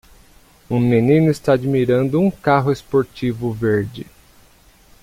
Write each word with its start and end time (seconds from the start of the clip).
Um 0.67 0.79
menino 0.83 1.29
está 1.29 1.53
admirando 1.53 2.19
um 2.19 2.31
carro 2.31 2.71
esportivo 2.71 3.53
verde. 3.53 4.07